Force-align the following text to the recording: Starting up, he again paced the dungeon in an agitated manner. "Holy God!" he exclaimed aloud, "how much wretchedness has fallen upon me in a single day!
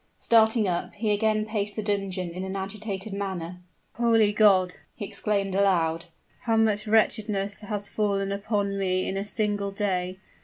Starting 0.17 0.67
up, 0.67 0.91
he 0.95 1.11
again 1.11 1.45
paced 1.45 1.75
the 1.75 1.83
dungeon 1.83 2.31
in 2.31 2.43
an 2.43 2.55
agitated 2.55 3.13
manner. 3.13 3.59
"Holy 3.97 4.33
God!" 4.33 4.73
he 4.95 5.05
exclaimed 5.05 5.53
aloud, 5.53 6.05
"how 6.45 6.57
much 6.57 6.87
wretchedness 6.87 7.61
has 7.61 7.87
fallen 7.87 8.31
upon 8.31 8.79
me 8.79 9.07
in 9.07 9.15
a 9.15 9.23
single 9.23 9.69
day! 9.69 10.17